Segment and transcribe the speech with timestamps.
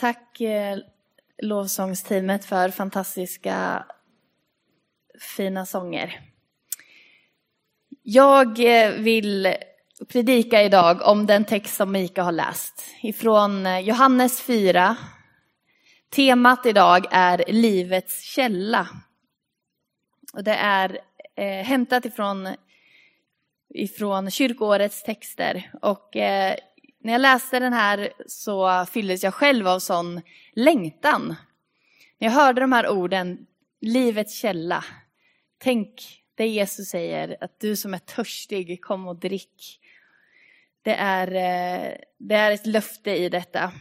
[0.00, 0.78] Tack eh,
[1.42, 3.86] lovsångsteamet för fantastiska
[5.36, 6.20] fina sånger.
[8.02, 9.54] Jag eh, vill
[10.08, 14.96] predika idag om den text som Mika har läst ifrån eh, Johannes 4.
[16.10, 18.88] Temat idag är livets källa.
[20.32, 20.98] Och det är
[21.36, 22.48] eh, hämtat ifrån,
[23.74, 25.70] ifrån kyrkoårets texter.
[25.82, 26.56] Och eh,
[27.00, 30.20] när jag läste den här så fylldes jag själv av sån
[30.52, 31.36] längtan.
[32.18, 33.46] När jag hörde de här orden,
[33.80, 34.84] livets källa.
[35.58, 39.80] Tänk det Jesus säger, att du som är törstig, kom och drick.
[40.82, 43.72] Det är, eh, det är ett löfte i detta.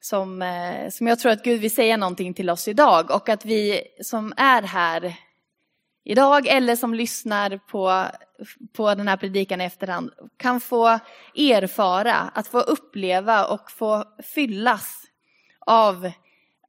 [0.00, 3.44] Som, eh, som jag tror att Gud vill säga någonting till oss idag och att
[3.44, 5.14] vi som är här
[6.04, 8.04] idag eller som lyssnar på,
[8.72, 10.98] på den här predikan i efterhand kan få
[11.34, 15.04] erfara, att få uppleva och få fyllas
[15.58, 16.10] av,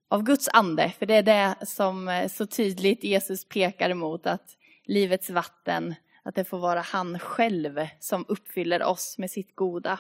[0.09, 0.94] av Guds ande.
[1.00, 6.36] För det är det som eh, så tydligt Jesus pekar emot, att livets vatten, att
[6.36, 10.00] det får vara han själv som uppfyller oss med sitt goda.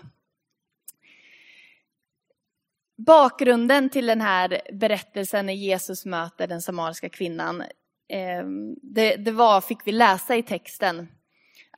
[2.97, 7.61] Bakgrunden till den här berättelsen när Jesus möter den samariska kvinnan
[8.09, 8.45] eh,
[8.81, 11.07] det, det, var, fick vi läsa i texten,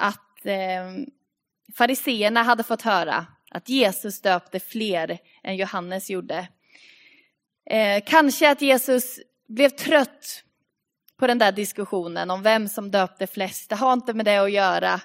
[0.01, 1.05] att eh,
[1.77, 6.47] fariseerna hade fått höra att Jesus döpte fler än Johannes gjorde.
[7.69, 10.43] Eh, kanske att Jesus blev trött
[11.17, 13.69] på den där diskussionen om vem som döpte flest.
[13.69, 15.01] Det har inte med det att göra.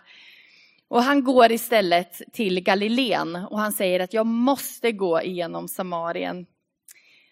[0.89, 6.47] Och han går istället till Galileen och han säger att jag måste gå igenom Samarien.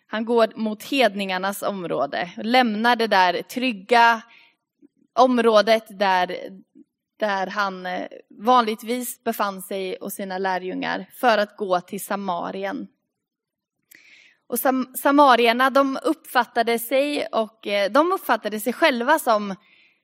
[0.07, 4.23] Han går mot hedningarnas område och lämnar det där trygga
[5.13, 6.37] området där,
[7.27, 12.87] där han eh, vanligtvis befann sig och sina lärjungar för att gå till Samarien.
[14.47, 19.55] Och sam samarierna de uppfattade sig och eh, de uppfattade sig själva som,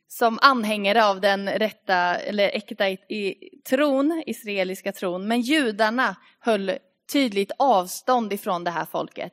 [0.09, 3.35] som anhängare av den rätta eller äkta i, i,
[3.69, 5.29] tron, israeliska tron.
[5.29, 6.73] Men judarna höll
[7.13, 9.33] tydligt avstånd ifrån det här folket.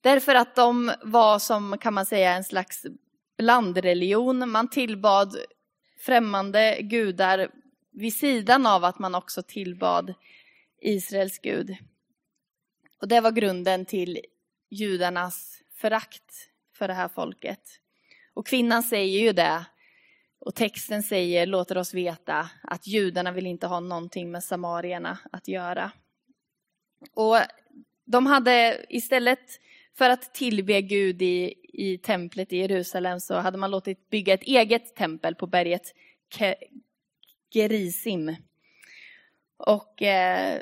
[0.00, 2.86] Därför att de var som kan man säga en slags
[3.38, 4.50] blandreligion.
[4.50, 5.36] Man tillbad
[5.98, 7.50] främmande gudar
[7.90, 10.14] vid sidan av att man också tillbad
[10.80, 11.76] Israels Gud.
[13.00, 14.20] Och det var grunden till
[14.70, 17.60] judarnas förakt för det här folket.
[18.34, 19.64] Och kvinnan säger ju det,
[20.38, 25.48] och texten säger, låter oss veta att judarna vill inte ha någonting med samarierna att
[25.48, 25.90] göra.
[27.14, 27.36] Och
[28.04, 29.60] de hade istället
[29.98, 34.42] för att tillbe Gud i, i templet i Jerusalem så hade man låtit bygga ett
[34.42, 35.94] eget tempel på berget
[37.50, 38.36] Gerizim.
[39.56, 40.60] Och eh,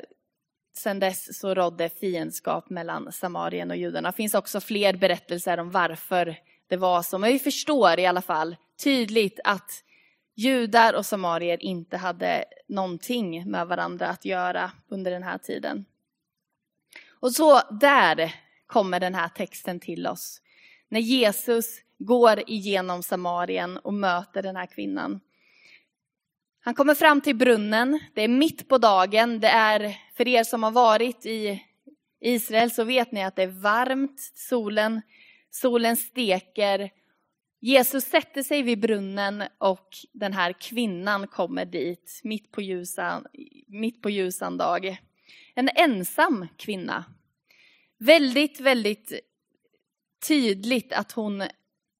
[0.77, 4.11] sen dess så rådde fiendskap mellan Samarien och judarna.
[4.11, 6.35] Det finns också fler berättelser om varför
[6.67, 9.71] det var så, men vi förstår i alla fall tydligt att
[10.35, 15.85] judar och samarier inte hade någonting med varandra att göra under den här tiden.
[17.09, 18.44] Och så där
[18.75, 20.41] kommer den här texten till oss.
[20.89, 25.19] När Jesus går igenom Samarien och möter den här kvinnan.
[26.59, 30.63] Han kommer fram till brunnen, det är mitt på dagen, det är för er som
[30.63, 31.63] har varit i
[32.19, 35.01] Israel så vet ni att det är varmt, solen,
[35.49, 36.89] solen steker.
[37.59, 43.25] Jesus sätter sig vid brunnen och den här kvinnan kommer dit mitt på ljusan,
[43.67, 44.97] mitt på ljusan dag.
[45.55, 47.05] En ensam kvinna.
[47.97, 49.13] Väldigt, väldigt
[50.27, 51.43] tydligt att hon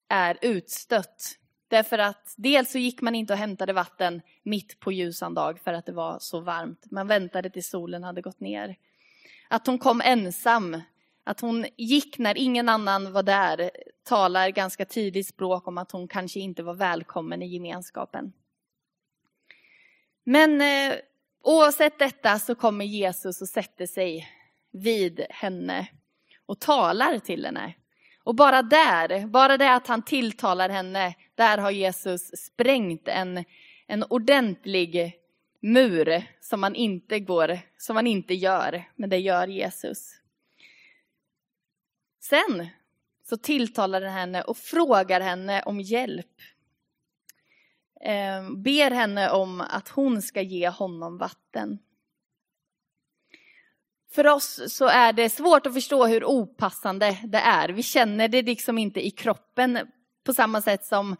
[0.08, 1.38] är utstött.
[1.68, 5.72] Därför att dels så gick man inte och hämtade vatten mitt på ljusan dag för
[5.72, 6.90] att det var så varmt.
[6.90, 8.76] Man väntade tills solen hade gått ner.
[9.48, 10.80] Att hon kom ensam,
[11.24, 13.70] att hon gick när ingen annan var där
[14.04, 18.32] talar ganska tydligt språk om att hon kanske inte var välkommen i gemenskapen.
[20.24, 20.96] Men eh,
[21.42, 24.28] oavsett detta så kommer Jesus och sätter sig
[24.76, 25.88] vid henne
[26.46, 27.74] och talar till henne.
[28.24, 33.44] Och bara där, bara det att han tilltalar henne, där har Jesus sprängt en,
[33.86, 35.12] en ordentlig
[35.62, 40.12] mur som man inte går, som man inte gör, men det gör Jesus.
[42.20, 42.68] Sen
[43.28, 46.40] så tilltalar han henne och frågar henne om hjälp.
[48.00, 51.78] Eh, ber henne om att hon ska ge honom vatten.
[54.10, 57.68] För oss så är det svårt att förstå hur opassande det är.
[57.68, 59.78] Vi känner det liksom inte i kroppen
[60.24, 61.16] på samma sätt som,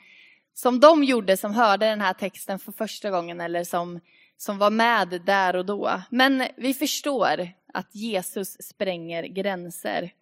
[0.55, 4.01] som de gjorde som hörde den här texten för första gången eller som,
[4.37, 6.03] som var med där och då.
[6.11, 10.13] Men vi förstår att Jesus spränger gränser.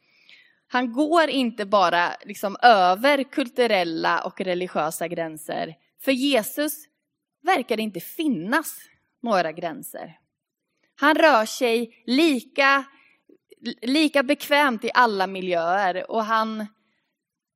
[0.68, 5.74] Han går inte bara liksom över kulturella och religiösa gränser.
[6.00, 6.84] För Jesus
[7.42, 8.78] verkar det inte finnas
[9.22, 10.18] några gränser.
[10.96, 12.84] Han rör sig lika,
[13.82, 16.66] lika bekvämt i alla miljöer och han,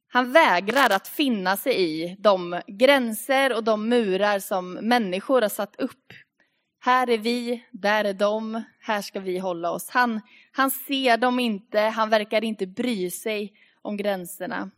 [0.08, 5.76] han vägrar att finna sig i de gränser och de murar som människor har satt
[5.76, 6.12] upp.
[6.80, 9.90] Här är vi, där är de, här ska vi hålla oss.
[9.90, 10.20] Han,
[10.52, 13.52] han ser dem inte, han verkar inte bry sig
[13.82, 14.70] om gränserna.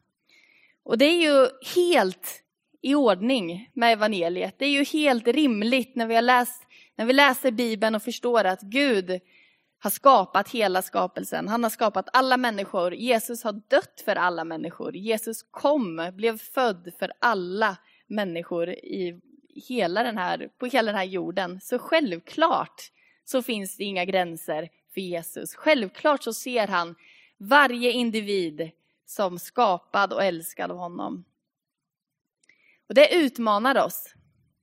[0.82, 2.42] Och det är ju helt
[2.82, 4.58] i ordning med evangeliet.
[4.58, 6.66] Det är ju helt rimligt när vi, har läst,
[7.00, 9.20] när vi läser Bibeln och förstår att Gud
[9.78, 11.48] har skapat hela skapelsen.
[11.48, 12.94] Han har skapat alla människor.
[12.94, 14.96] Jesus har dött för alla människor.
[14.96, 17.76] Jesus kom, blev född för alla
[18.06, 19.20] människor i
[19.68, 21.60] hela den här, på hela den här jorden.
[21.60, 22.82] Så självklart
[23.24, 25.54] så finns det inga gränser för Jesus.
[25.54, 26.94] Självklart så ser han
[27.38, 28.70] varje individ
[29.06, 31.24] som skapad och älskad av honom.
[32.88, 34.14] Och det utmanar oss.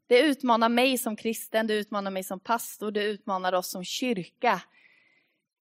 [0.07, 4.61] Det utmanar mig som kristen, det utmanar mig som pastor, det utmanar oss som kyrka,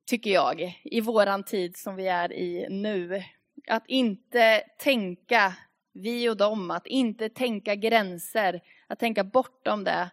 [0.07, 3.23] tycker jag, i våran tid som vi är i nu.
[3.67, 5.55] Att inte tänka
[5.93, 10.11] vi och dem, att inte tänka gränser, att tänka bortom det.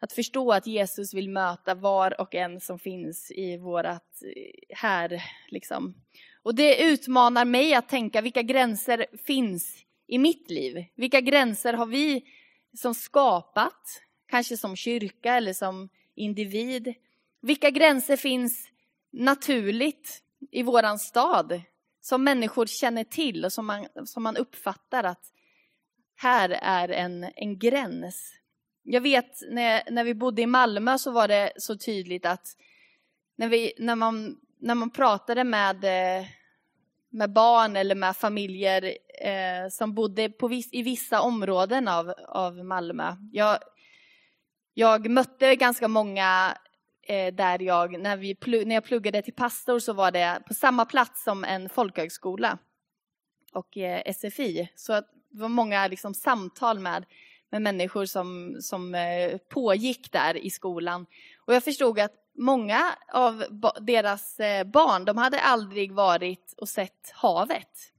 [0.00, 5.22] Att förstå att Jesus vill möta var och en som finns i vårat eh, här.
[5.48, 5.94] Liksom.
[6.42, 10.84] Och det utmanar mig att tänka vilka gränser finns i mitt liv?
[10.94, 12.24] Vilka gränser har vi
[12.74, 16.94] som skapat, kanske som kyrka eller som individ?
[17.40, 18.68] Vilka gränser finns
[19.12, 21.62] naturligt i våran stad
[22.00, 25.32] som människor känner till och som man, som man uppfattar att
[26.16, 28.34] här är en, en gräns.
[28.82, 32.46] Jag vet när, när vi bodde i Malmö så var det så tydligt att
[33.36, 36.26] när, vi, när, man, när man pratade med eh,
[37.14, 42.64] med barn eller med familjer eh, som bodde på viss, i vissa områden av, av
[42.64, 43.16] Malmö.
[43.32, 43.58] Jag,
[44.74, 46.58] jag mötte ganska många
[47.02, 50.84] eh, där jag när, vi, när jag pluggade till pastor så var det på samma
[50.84, 52.58] plats som en folkhögskola
[53.52, 54.68] och eh, SFI.
[54.74, 57.04] Så det var många liksom, samtal med,
[57.50, 61.06] med människor som, som eh, pågick där i skolan.
[61.46, 63.44] Och jag förstod att många av
[63.80, 67.92] deras eh, barn, de hade aldrig varit och sett havet.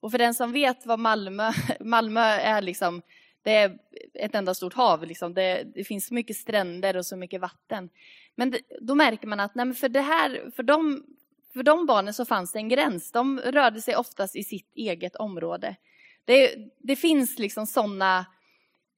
[0.00, 3.02] Och för den som vet vad Malmö, Malmö är liksom,
[3.42, 3.78] det är
[4.14, 5.04] ett enda stort hav.
[5.04, 5.34] Liksom.
[5.34, 7.90] Det, det, finns så mycket stränder och så mycket vatten.
[8.34, 11.04] Men det, då märker man att nej, för, det här, för, de,
[11.52, 13.12] för de barnen så fanns det en gräns.
[13.12, 15.76] De rörde sig oftast i sitt eget område.
[16.24, 18.26] Det, det finns liksom sådana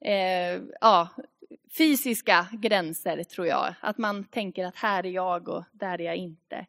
[0.04, 1.08] eh, ja,
[1.78, 3.74] fysiska gränser tror jag.
[3.80, 6.66] Att man tänker att här är jag och där är jag inte.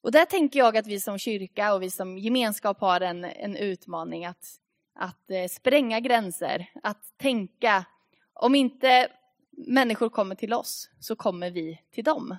[0.00, 3.56] Och där tänker jag att vi som kyrka och vi som gemenskap har en, en
[3.56, 4.46] utmaning att,
[4.94, 6.66] att eh, spränga gränser.
[6.82, 7.84] Att tänka,
[8.32, 9.08] om inte
[9.50, 12.36] människor kommer till oss så kommer vi till dem.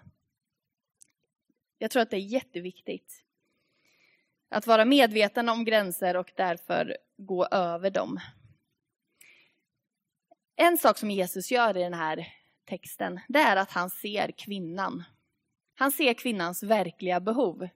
[1.78, 3.24] Jag tror att det är jätteviktigt.
[4.50, 8.20] Att vara medveten om gränser och därför gå över dem.
[10.60, 12.28] En sak som Jesus gör i den här
[12.66, 15.04] texten, det är att han ser kvinnan.
[15.76, 17.68] Han ser kvinnans verkliga behov.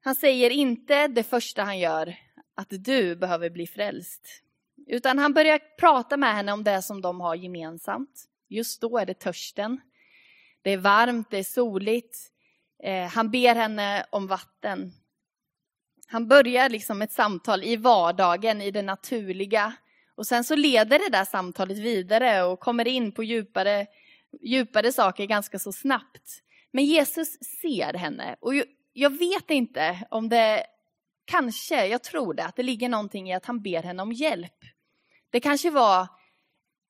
[0.00, 2.16] Han säger inte det första han gör,
[2.54, 4.42] att du behöver bli frälst.
[4.86, 8.24] Utan han börjar prata med henne om det som de har gemensamt.
[8.48, 9.80] Just då är det törsten.
[10.62, 12.18] Det är varmt, det är soligt.
[12.82, 14.92] Eh, han ber henne om vatten.
[16.06, 19.74] Han börjar liksom ett samtal i vardagen, i det naturliga.
[20.16, 23.86] Och sen så leder det där samtalet vidare och kommer in på djupare,
[24.42, 26.42] djupare saker ganska så snabbt.
[26.70, 27.28] Men Jesus
[27.62, 28.52] ser henne och
[28.92, 30.66] jag vet inte om det,
[31.24, 34.58] kanske, jag tror det, att det ligger någonting i att han ber henne om hjälp.
[35.30, 36.06] Det kanske var,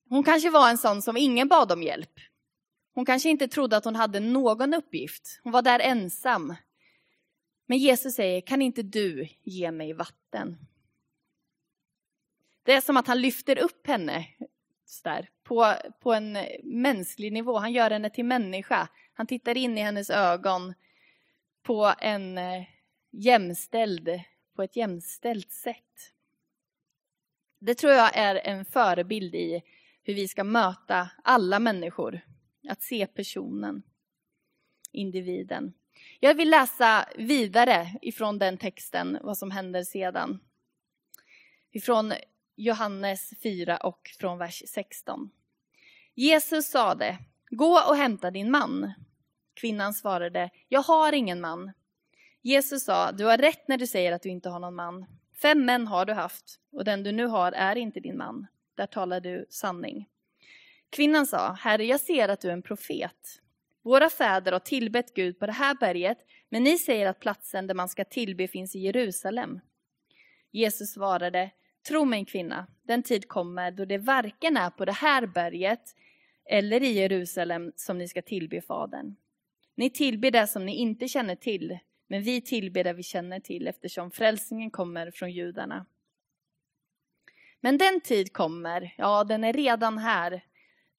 [0.08, 2.20] hon kanske var en sån som ingen bad om hjälp.
[2.94, 5.40] Hon kanske inte trodde att hon hade någon uppgift.
[5.42, 6.54] Hon var där ensam.
[7.66, 10.56] Men Jesus säger, kan inte du ge mig vatten?
[12.64, 14.26] Det är som att han lyfter upp henne
[15.02, 17.58] där, på, på en mänsklig nivå.
[17.58, 18.88] Han gör henne till människa.
[19.14, 20.74] Han tittar in i hennes ögon
[21.62, 22.64] på, en eh,
[23.10, 24.20] jämställd,
[24.56, 26.12] på ett jämställt sätt.
[27.58, 29.62] Det tror jag är en förebild i
[30.02, 32.20] hur vi ska möta alla människor.
[32.68, 33.82] Att se personen,
[34.92, 35.74] individen.
[36.20, 40.38] Jag vill läsa vidare ifrån den texten, vad som händer sedan.
[41.70, 42.12] Ifrån
[42.56, 45.30] Johannes 4 och från vers 16.
[46.14, 47.18] Jesus sade,
[47.50, 48.92] gå och hämta din man.
[49.54, 51.72] Kvinnan svarade, jag har ingen man.
[52.42, 55.06] Jesus sa, du har rätt när du säger att du inte har någon man.
[55.42, 58.46] Fem män har du haft och den du nu har är inte din man.
[58.74, 60.08] Där talar du sanning.
[60.90, 63.40] Kvinnan sa, Herre, jag ser att du är en profet.
[63.82, 66.18] Våra fäder har tillbett Gud på det här berget,
[66.48, 69.60] men ni säger att platsen där man ska tillbe finns i Jerusalem.
[70.50, 71.50] Jesus svarade,
[71.88, 75.96] Tro mig kvinna, den tid kommer då det varken är på det här berget
[76.50, 79.16] eller i Jerusalem som ni ska tillbe Fadern.
[79.74, 83.66] Ni tillber det som ni inte känner till, men vi tillber det vi känner till
[83.66, 85.86] eftersom frälsningen kommer från judarna.
[87.60, 90.44] Men den tid kommer, ja den är redan här,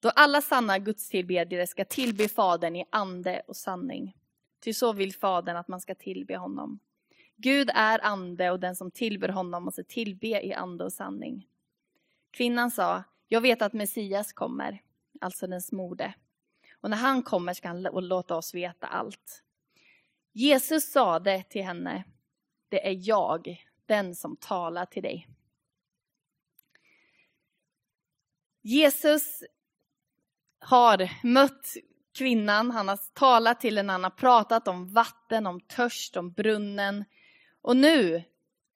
[0.00, 4.16] då alla sanna gudstillbedjare ska tillbe Fadern i ande och sanning.
[4.64, 6.78] Ty så vill Fadern att man ska tillbe honom.
[7.36, 11.48] Gud är ande och den som tillber honom måste tillbe i ande och sanning.
[12.30, 14.82] Kvinnan sa, jag vet att Messias kommer,
[15.20, 16.14] alltså den smorde.
[16.80, 19.42] Och när han kommer ska han låta oss veta allt.
[20.32, 22.04] Jesus sade till henne,
[22.68, 25.28] det är jag, den som talar till dig.
[28.62, 29.44] Jesus
[30.58, 31.76] har mött
[32.18, 37.04] kvinnan, han har talat till henne, han har pratat om vatten, om törst, om brunnen.
[37.66, 38.22] Och nu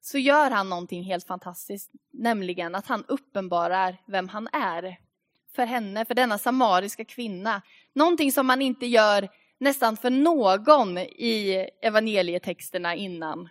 [0.00, 4.96] så gör han någonting helt fantastiskt, nämligen att han uppenbarar vem han är
[5.54, 7.62] för henne, för denna samariska kvinna.
[7.92, 9.28] Någonting som man inte gör
[9.58, 13.48] nästan för någon i evangelietexterna innan.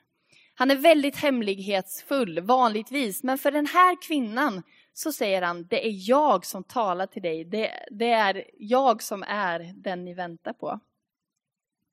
[0.54, 6.10] Han är väldigt hemlighetsfull vanligtvis, men för den här kvinnan så säger han, det är
[6.10, 10.80] jag som talar till dig, det, det är jag som är den ni väntar på.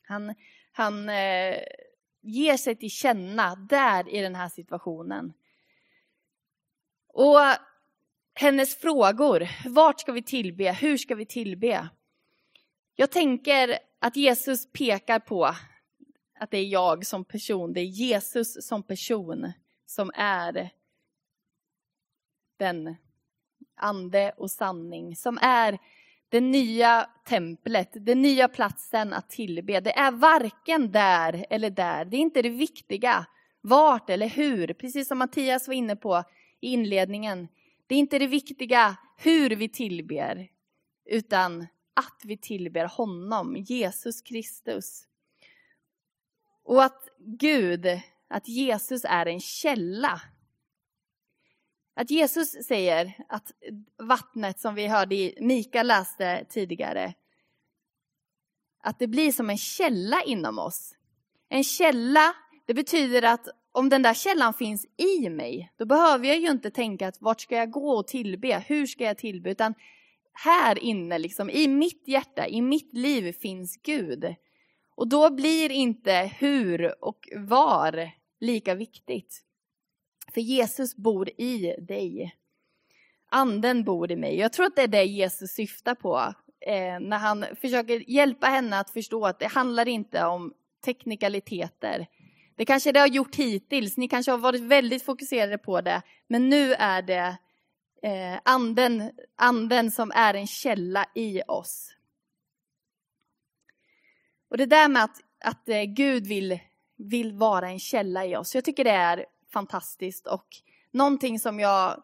[0.03, 0.35] Han,
[0.73, 1.57] han eh,
[2.27, 5.33] ger sig till känna där i den här situationen.
[7.09, 7.39] Och
[8.35, 11.89] hennes frågor, vart ska vi tillbe, hur ska vi tillbe?
[12.95, 15.45] Jag tänker att Jesus pekar på
[16.39, 19.53] att det är jag som person, det är Jesus som person
[19.87, 20.71] som är
[22.57, 22.97] den
[23.77, 25.79] ande och sanning, som är
[26.29, 29.81] det nya templet, den nya platsen att tillbe.
[29.81, 33.27] Det är varken där eller där, det är inte det viktiga,
[33.61, 36.25] vart eller hur, precis som Mattias var inne på
[36.61, 37.49] i inledningen.
[37.87, 40.49] Det är inte det viktiga hur vi tillber,
[41.05, 45.07] utan att vi tillber honom, Jesus Kristus.
[46.65, 47.87] Och att Gud,
[48.29, 50.21] att Jesus är en källa.
[51.99, 53.53] Att Jesus säger att
[54.03, 57.15] vattnet som vi hörde i Mika läste tidigare,
[58.83, 60.95] att det blir som en källa inom oss.
[61.49, 62.35] En källa,
[62.67, 66.71] det betyder att om den där källan finns i mig, då behöver jag ju inte
[66.71, 69.75] tänka att vart ska jag gå och tillbe, hur ska jag tillbe, utan
[70.33, 74.35] här inne, liksom, i mitt hjärta, i mitt liv finns Gud.
[74.95, 78.11] Och då blir inte hur och var
[78.41, 79.43] lika viktigt.
[80.37, 82.37] För Jesus bor i dig.
[83.31, 84.37] Anden bor i mig.
[84.37, 88.79] Jag tror att det är det Jesus syftar på eh, när han försöker hjälpa henne
[88.79, 92.07] att förstå att det handlar inte om teknikaliteter.
[92.57, 96.49] Det kanske det har gjort hittills, ni kanske har varit väldigt fokuserade på det, men
[96.49, 97.37] nu är det
[98.03, 101.95] eh, anden, anden som är en källa i oss.
[104.51, 106.59] Och det där med att, att eh, Gud vill,
[106.97, 110.47] vill vara en källa i oss, jag tycker det är fantastiskt och
[110.93, 112.03] någonting som jag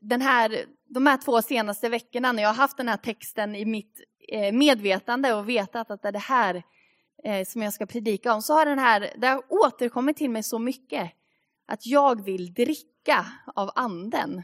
[0.00, 3.64] den här, de här två senaste veckorna när jag har haft den här texten i
[3.64, 6.62] mitt eh, medvetande och vetat att det är det här
[7.24, 10.42] eh, som jag ska predika om, så har den här, det har återkommit till mig
[10.42, 11.12] så mycket
[11.66, 14.42] att jag vill dricka av anden.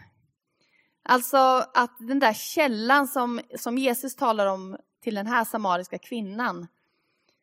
[1.03, 1.37] Alltså
[1.75, 6.67] att den där källan som, som Jesus talar om till den här samariska kvinnan,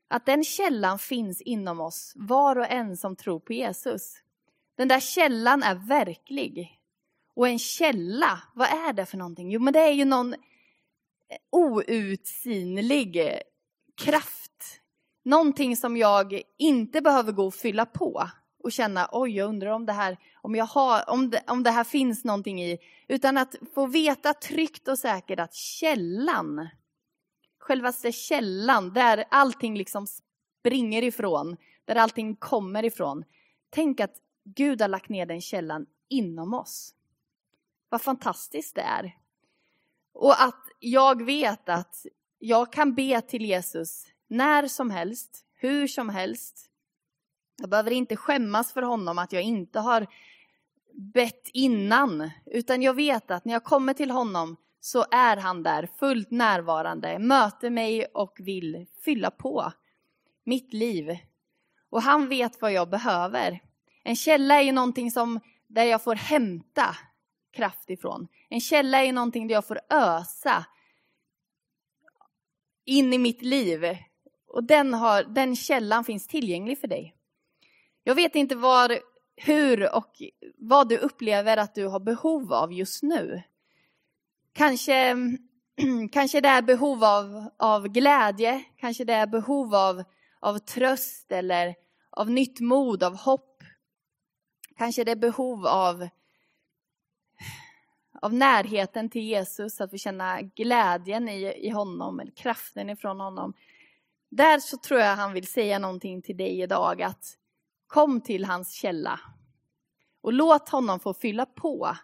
[0.07, 4.22] att den källan finns inom oss, var och en som tror på Jesus.
[4.75, 6.79] Den där källan är verklig.
[7.35, 9.51] Och en källa, vad är det för någonting?
[9.51, 10.39] Jo, men det är ju någon eh,
[11.51, 13.39] outsinlig eh,
[13.97, 14.81] kraft.
[15.25, 18.29] Någonting som jag inte behöver gå och fylla på
[18.63, 21.71] och känna oj, jag undrar om det här, om, jag har, om, det, om det
[21.71, 22.79] här finns någonting i.
[23.07, 26.69] Utan att få veta tryggt och säkert att källan,
[27.59, 33.23] självaste källan, där allting liksom springer ifrån, där allting kommer ifrån.
[33.69, 36.95] Tänk att Gud har lagt ner den källan inom oss.
[37.89, 39.17] Vad fantastiskt det är.
[40.13, 42.05] Och att jag vet att
[42.39, 46.69] jag kan be till Jesus när som helst, hur som helst.
[47.57, 50.07] Jag behöver inte skämmas för honom att jag inte har
[50.93, 55.89] bett innan, utan jag vet att när jag kommer till honom så är han där
[55.99, 59.71] fullt närvarande, möter mig och vill fylla på
[60.43, 61.17] mitt liv.
[61.89, 63.59] Och han vet vad jag behöver.
[64.03, 66.95] En källa är ju någonting som, där jag får hämta
[67.53, 68.27] kraft ifrån.
[68.49, 70.65] En källa är någonting där jag får ösa
[72.85, 73.97] in i mitt liv.
[74.47, 77.15] Och den, har, den källan finns tillgänglig för dig.
[78.03, 78.99] Jag vet inte var,
[79.35, 80.21] hur och
[80.57, 83.43] vad du upplever att du har behov av just nu.
[84.53, 85.15] Kanske,
[86.11, 90.03] kanske det är behov av, av glädje, kanske det är behov av,
[90.39, 91.75] av tröst eller
[92.09, 93.52] av nytt mod, av hopp.
[94.77, 96.07] Kanske det är behov av,
[98.21, 103.53] av närheten till Jesus, att få känna glädjen i, i honom, eller kraften ifrån honom.
[104.29, 107.37] Där så tror jag han vill säga någonting till dig idag, att
[107.87, 109.19] kom till hans källa
[110.21, 111.97] och låt honom få fylla på.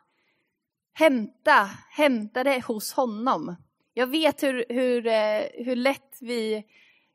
[0.94, 3.56] Hämta, hämta det hos honom.
[3.94, 6.66] Jag vet hur, hur, eh, hur lätt vi,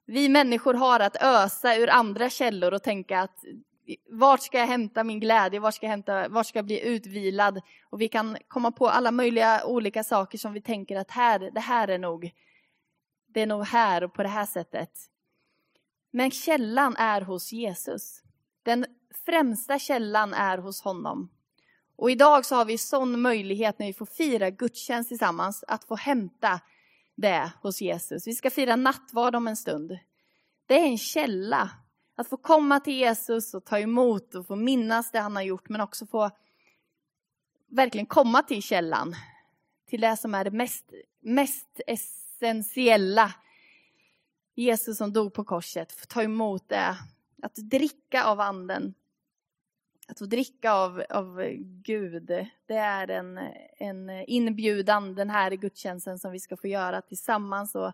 [0.05, 3.45] vi människor har att ösa ur andra källor och tänka att
[4.11, 7.61] vart ska jag hämta min glädje, vart ska jag, hämta, vart ska jag bli utvilad?
[7.91, 11.61] Och vi kan komma på alla möjliga olika saker som vi tänker att här, det
[11.61, 12.31] här är nog,
[13.26, 14.91] det är nog här och på det här sättet.
[16.11, 18.23] Men källan är hos Jesus.
[18.62, 18.87] Den
[19.26, 21.31] främsta källan är hos honom.
[21.97, 25.97] Och idag så har vi sån möjlighet när vi får fira gudstjänst tillsammans att få
[25.97, 26.61] hämta
[27.17, 28.26] det hos Jesus.
[28.26, 29.99] Vi ska fira nattvard om en stund.
[30.67, 31.71] Det är en källa.
[32.14, 35.68] Att få komma till Jesus och ta emot och få minnas det han har gjort
[35.68, 36.30] men också få
[37.66, 39.14] verkligen komma till källan.
[39.87, 43.35] Till det som är det mest, mest essentiella.
[44.54, 46.97] Jesus som dog på korset, få ta emot det.
[47.42, 48.94] Att dricka av anden.
[50.09, 51.42] Att få dricka av, av
[51.83, 52.26] Gud,
[52.66, 53.38] det är en,
[53.78, 57.75] en inbjudan den här gudstjänsten som vi ska få göra tillsammans.
[57.75, 57.92] Och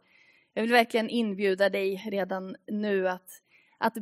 [0.54, 3.42] jag vill verkligen inbjuda dig redan nu att,
[3.80, 3.96] att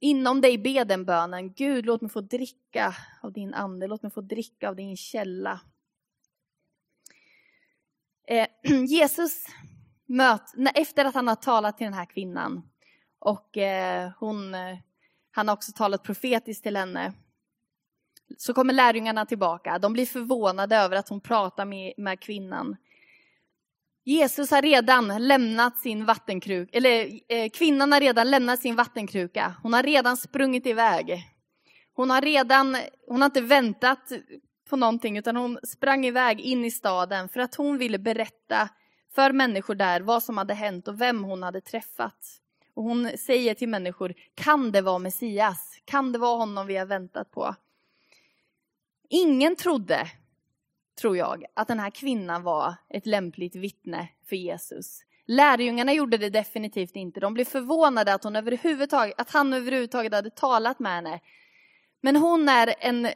[0.00, 1.52] inom dig be den bönen.
[1.52, 5.60] Gud, låt mig få dricka av din ande, låt mig få dricka av din källa.
[8.28, 8.46] Eh,
[8.88, 9.46] Jesus
[10.06, 10.42] möt,
[10.74, 12.62] efter att han har talat till den här kvinnan
[13.18, 14.78] och eh, hon, eh,
[15.30, 17.12] han har också talat profetiskt till henne
[18.38, 19.78] så kommer lärjungarna tillbaka.
[19.78, 22.76] De blir förvånade över att hon pratar med, med kvinnan.
[24.04, 29.54] Jesus har redan lämnat sin vattenkruka, eller eh, kvinnan har redan lämnat sin vattenkruka.
[29.62, 31.24] Hon har redan sprungit iväg.
[31.94, 32.76] Hon har redan,
[33.08, 34.12] hon har inte väntat
[34.70, 38.68] på någonting utan hon sprang iväg in i staden för att hon ville berätta
[39.14, 42.40] för människor där vad som hade hänt och vem hon hade träffat.
[42.74, 45.80] Och hon säger till människor, kan det vara Messias?
[45.84, 47.54] Kan det vara honom vi har väntat på?
[49.08, 50.06] Ingen trodde,
[51.00, 55.00] tror jag, att den här kvinnan var ett lämpligt vittne för Jesus.
[55.26, 57.20] Lärjungarna gjorde det definitivt inte.
[57.20, 61.20] De blev förvånade att, hon överhuvudtaget, att han överhuvudtaget hade talat med henne.
[62.00, 63.08] Men hon, är en,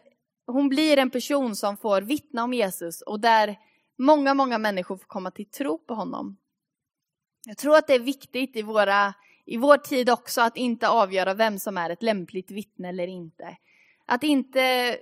[0.47, 3.57] hon blir en person som får vittna om Jesus och där
[3.99, 6.37] många, många människor får komma till tro på honom.
[7.47, 9.15] Jag tror att det är viktigt i, våra,
[9.47, 13.57] i vår tid också att inte avgöra vem som är ett lämpligt vittne eller inte.
[14.07, 14.97] Att inte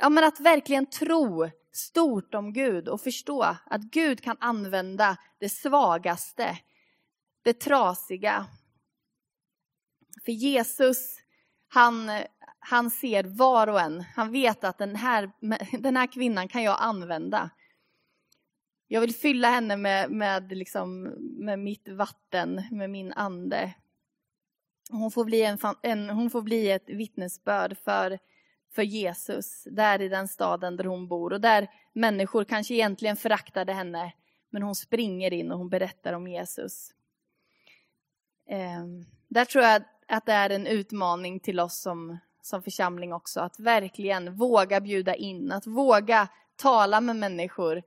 [0.00, 5.48] Ja, men att verkligen tro stort om Gud och förstå att Gud kan använda det
[5.48, 6.58] svagaste,
[7.42, 8.46] det trasiga.
[10.24, 11.16] För Jesus,
[11.68, 12.10] han,
[12.58, 14.00] han ser var och en.
[14.00, 15.30] Han vet att den här,
[15.78, 17.50] den här kvinnan kan jag använda.
[18.90, 23.74] Jag vill fylla henne med, med, liksom, med mitt vatten, med min ande.
[24.90, 28.18] Hon får bli, en, en, hon får bli ett vittnesbörd för
[28.70, 33.72] för Jesus, där i den staden där hon bor och där människor kanske egentligen föraktade
[33.72, 34.12] henne,
[34.50, 36.94] men hon springer in och hon berättar om Jesus.
[38.48, 43.40] Ehm, där tror jag att det är en utmaning till oss som, som församling också,
[43.40, 47.82] att verkligen våga bjuda in, att våga tala med människor,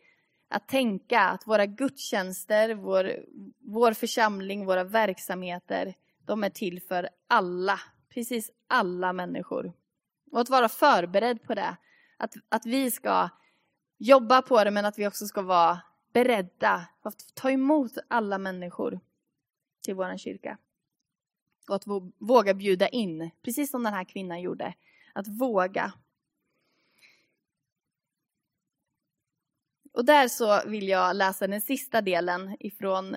[0.50, 3.26] att tänka att våra gudstjänster, vår,
[3.60, 5.94] vår församling, våra verksamheter,
[6.26, 7.80] de är till för alla,
[8.14, 9.74] precis alla människor.
[10.32, 11.78] Och att vara förberedd på det.
[12.18, 13.30] Att, att vi ska
[13.98, 15.82] jobba på det men att vi också ska vara
[16.14, 19.00] beredda att ta emot alla människor
[19.82, 20.58] till vår kyrka.
[21.70, 21.84] Och att
[22.18, 24.74] våga bjuda in, precis som den här kvinnan gjorde.
[25.14, 25.94] Att våga.
[29.94, 33.16] Och där så vill jag läsa den sista delen ifrån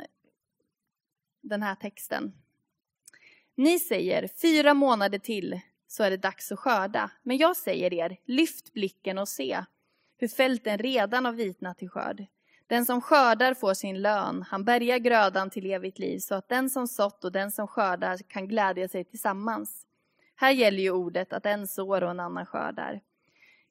[1.40, 2.32] den här texten.
[3.54, 5.60] Ni säger fyra månader till
[5.94, 7.10] så är det dags att skörda.
[7.22, 9.64] Men jag säger er, lyft blicken och se
[10.16, 12.26] hur fälten redan har vitnat till skörd.
[12.66, 16.70] Den som skördar får sin lön, han bärgar grödan till evigt liv så att den
[16.70, 19.86] som sått och den som skördar kan glädja sig tillsammans.
[20.36, 23.00] Här gäller ju ordet att en sår och en annan skördar.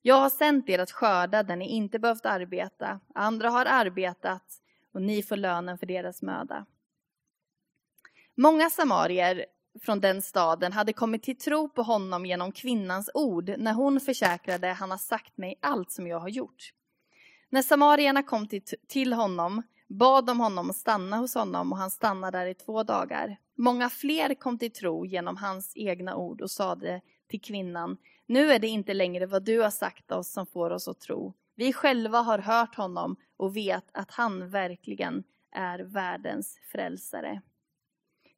[0.01, 4.45] Jag har sänt er att skörda där ni inte behövt arbeta, andra har arbetat
[4.93, 6.65] och ni får lönen för deras möda.
[8.35, 9.45] Många samarier
[9.81, 14.67] från den staden hade kommit till tro på honom genom kvinnans ord när hon försäkrade
[14.67, 16.73] han har sagt mig allt som jag har gjort.
[17.49, 18.47] När samarierna kom
[18.87, 22.83] till honom bad de honom att stanna hos honom och han stannade där i två
[22.83, 23.37] dagar.
[23.55, 28.59] Många fler kom till tro genom hans egna ord och sade till kvinnan, nu är
[28.59, 31.33] det inte längre vad du har sagt oss som får oss att tro.
[31.55, 37.41] Vi själva har hört honom och vet att han verkligen är världens frälsare.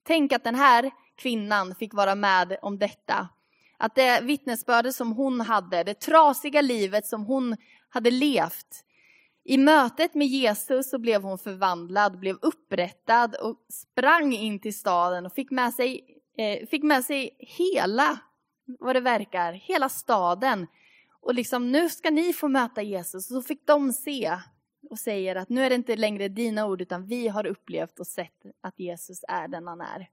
[0.04, 3.30] Tänk att den här kvinnan fick vara med om detta.
[3.78, 7.58] Att det vittnesbörde som hon hade, det trasiga livet som hon
[7.90, 8.86] hade levt,
[9.48, 15.26] i mötet med Jesus så blev hon förvandlad, blev upprättad och sprang in till staden
[15.26, 16.02] och fick med sig,
[16.38, 18.20] eh, fick med sig hela,
[18.80, 20.68] vad det verkar, hela staden.
[21.22, 23.32] Och liksom, nu ska ni få möta Jesus.
[23.32, 24.38] Och så fick de se
[24.90, 28.08] och säger att nu är det inte längre dina ord utan vi har upplevt och
[28.08, 30.10] sett att Jesus är den han är.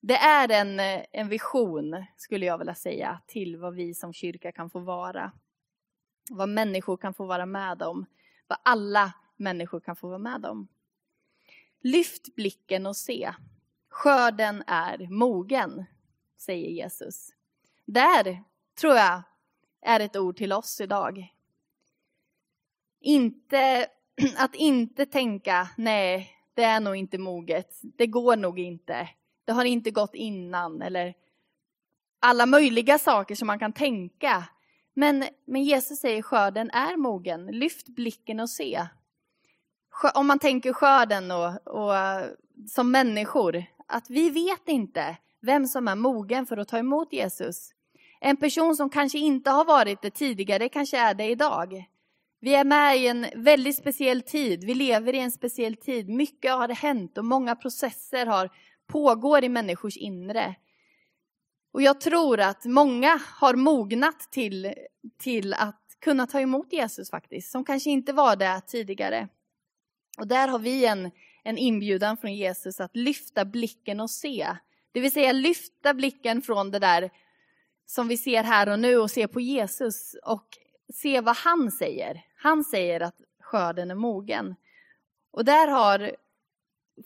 [0.00, 4.52] Det är en, eh, en vision, skulle jag vilja säga, till vad vi som kyrka
[4.52, 5.32] kan få vara.
[6.30, 8.06] Vad människor kan få vara med om.
[8.46, 10.68] Vad alla människor kan få vara med om.
[11.80, 13.32] Lyft blicken och se.
[13.88, 15.84] Skörden är mogen,
[16.36, 17.30] säger Jesus.
[17.84, 18.44] Där,
[18.80, 19.22] tror jag,
[19.80, 21.34] är ett ord till oss idag.
[23.00, 23.86] Inte,
[24.38, 29.08] att inte tänka, nej, det är nog inte moget, det går nog inte,
[29.48, 31.14] det har inte gått innan, eller
[32.20, 34.44] alla möjliga saker som man kan tänka.
[34.94, 38.86] Men, men Jesus säger skörden är mogen, lyft blicken och se.
[40.14, 41.94] Om man tänker skörden och, och
[42.68, 47.70] som människor, att vi vet inte vem som är mogen för att ta emot Jesus.
[48.20, 51.88] En person som kanske inte har varit det tidigare kanske är det idag.
[52.40, 54.64] Vi är med i en väldigt speciell tid.
[54.64, 56.08] Vi lever i en speciell tid.
[56.08, 58.50] Mycket har hänt och många processer har,
[58.88, 60.54] pågår i människors inre.
[61.72, 64.74] Och jag tror att många har mognat till,
[65.18, 69.28] till att kunna ta emot Jesus faktiskt, som kanske inte var det tidigare.
[70.18, 71.10] Och där har vi en,
[71.44, 74.48] en inbjudan från Jesus att lyfta blicken och se.
[74.92, 77.10] Det vill säga lyfta blicken från det där
[77.86, 80.46] som vi ser här och nu och se på Jesus och
[80.94, 82.24] se vad han säger.
[82.36, 84.54] Han säger att skörden är mogen.
[85.30, 86.16] Och där har,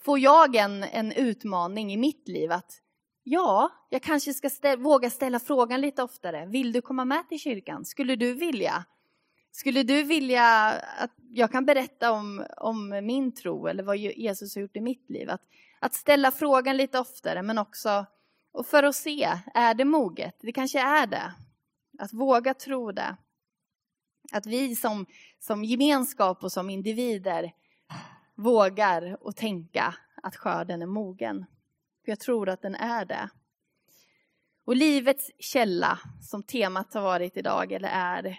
[0.00, 2.83] får jag en, en utmaning i mitt liv att
[3.22, 6.46] ja, jag kanske ska stä våga ställa frågan lite oftare.
[6.46, 7.85] Vill du komma med till kyrkan?
[7.85, 8.85] Skulle du vilja?
[9.50, 10.44] Skulle du vilja
[10.98, 15.11] att jag kan berätta om, om min tro eller vad Jesus har gjort i mitt
[15.11, 15.31] liv?
[15.31, 15.42] Att,
[15.81, 18.07] att ställa frågan lite oftare men också
[18.52, 20.37] och för att se, är det moget?
[20.40, 21.33] Det kanske är det.
[21.98, 23.16] Att våga tro det.
[24.33, 25.07] Att vi som,
[25.38, 27.52] som gemenskap och som individer
[28.37, 31.47] vågar och tänka att skörden är mogen.
[32.05, 33.31] För jag tror att den är det.
[34.66, 38.38] Och livets källa, som temat har varit idag, eller är,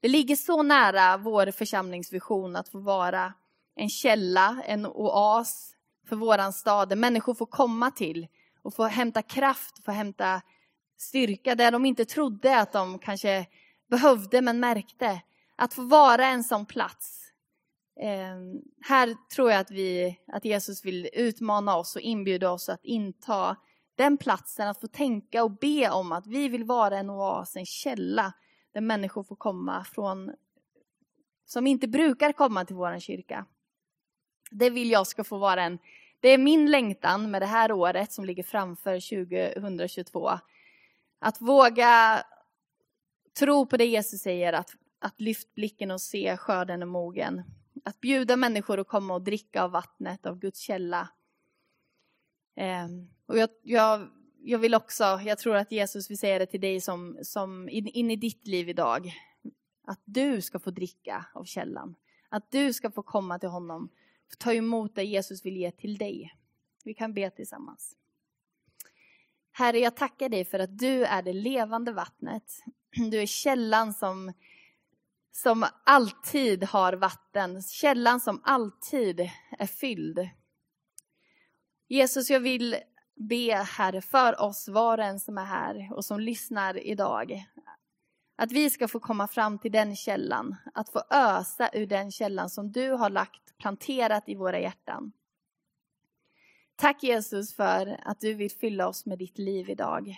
[0.00, 3.34] det ligger så nära vår församlingsvision att få vara
[3.74, 5.74] en källa, en oas
[6.08, 8.26] för våran stad, där människor får komma till
[8.62, 10.42] och få hämta kraft, få hämta
[10.98, 13.46] styrka där de inte trodde att de kanske
[13.90, 15.22] behövde men märkte.
[15.56, 17.25] Att få vara en sån plats.
[18.00, 18.36] Eh,
[18.82, 23.56] här tror jag att, vi, att Jesus vill utmana oss och inbjuda oss att inta
[23.94, 27.66] den platsen, att få tänka och be om att vi vill vara en oas, en
[27.66, 28.32] källa
[28.72, 30.32] där människor får komma från
[31.46, 33.46] som inte brukar komma till vår kyrka.
[34.50, 35.78] Det vill jag ska få vara en
[36.20, 40.30] det är min längtan med det här året som ligger framför 2022.
[41.18, 42.22] Att våga
[43.38, 47.42] tro på det Jesus säger, att, att lyft blicken och se skörden är mogen.
[47.84, 51.08] Att bjuda människor att komma och dricka av vattnet, av Guds källa.
[52.56, 54.08] Ehm, och jag, jag,
[54.42, 57.86] jag, vill också, jag tror att Jesus vill säga det till dig som, som in,
[57.86, 59.12] in i ditt liv idag.
[59.84, 61.94] Att du ska få dricka av källan.
[62.28, 63.90] Att du ska få komma till honom
[64.38, 66.34] ta emot det Jesus vill ge till dig.
[66.84, 67.96] Vi kan be tillsammans.
[69.52, 72.52] Herre, jag tackar dig för att du är det levande vattnet.
[73.10, 74.32] Du är källan som,
[75.36, 79.20] som alltid har vatten, källan som alltid
[79.58, 80.28] är fylld.
[81.88, 82.76] Jesus, jag vill
[83.14, 87.46] be, Herre, för oss, var och en som är här och som lyssnar idag.
[88.36, 92.50] Att vi ska få komma fram till den källan, att få ösa ur den källan
[92.50, 95.12] som du har lagt, planterat i våra hjärtan.
[96.76, 100.16] Tack Jesus för att du vill fylla oss med ditt liv idag.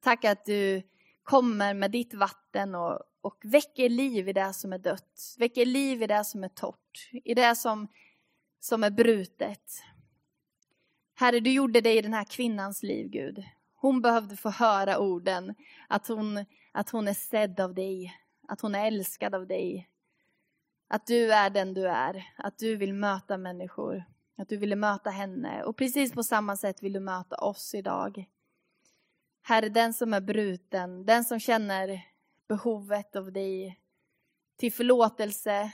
[0.00, 0.82] Tack att du
[1.22, 6.02] kommer med ditt vatten och, och väcker liv i det som är dött, väcker liv
[6.02, 7.88] i det som är torrt, i det som,
[8.60, 9.82] som är brutet.
[11.14, 13.44] Herre, du gjorde det i den här kvinnans liv, Gud.
[13.74, 15.54] Hon behövde få höra orden,
[15.88, 18.14] att hon, att hon är sedd av dig,
[18.48, 19.88] att hon är älskad av dig.
[20.88, 24.04] Att du är den du är, att du vill möta människor,
[24.38, 25.62] att du ville möta henne.
[25.64, 28.24] Och precis på samma sätt vill du möta oss idag.
[29.42, 32.09] Herre, den som är bruten, den som känner
[32.50, 33.80] behovet av dig
[34.56, 35.72] till förlåtelse,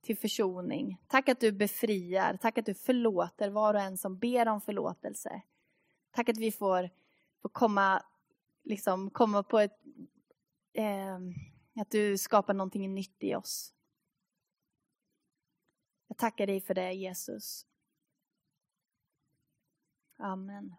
[0.00, 1.00] till försoning.
[1.06, 5.42] Tack att du befriar, tack att du förlåter var och en som ber om förlåtelse.
[6.10, 6.90] Tack att vi får,
[7.42, 8.04] får komma,
[8.62, 9.80] liksom, komma på ett...
[10.72, 11.18] Eh,
[11.80, 13.74] att du skapar någonting nytt i oss.
[16.08, 17.66] Jag tackar dig för det, Jesus.
[20.18, 20.74] Amen.